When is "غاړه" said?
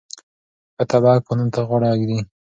1.67-1.89